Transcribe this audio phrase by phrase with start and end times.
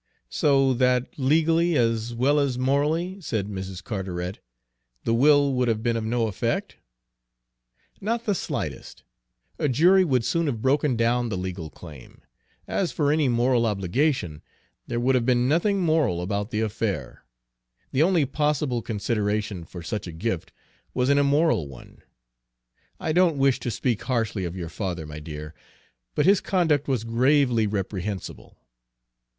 [0.31, 3.83] "So that legally, as well as morally," said Mrs.
[3.83, 4.39] Carteret,
[5.03, 6.77] "the will would have been of no effect?"
[8.01, 9.03] "Not the slightest.
[9.59, 12.21] A jury would soon have broken down the legal claim.
[12.67, 14.41] As for any moral obligation,
[14.87, 17.23] there would have been nothing moral about the affair.
[17.91, 20.51] The only possible consideration for such a gift
[20.95, 22.01] was an immoral one.
[22.99, 25.53] I don't wish to speak harshly of your father, my dear,
[26.15, 28.57] but his conduct was gravely reprehensible.